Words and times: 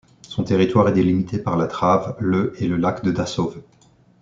Son 0.23 0.43
territoire 0.43 0.87
est 0.89 0.93
délimité 0.93 1.37
par 1.37 1.55
la 1.57 1.67
Trave, 1.67 2.15
le 2.19 2.53
et 2.59 2.65
le 2.67 2.75
lac 2.77 3.03
de 3.03 3.11
Dassow. 3.11 3.53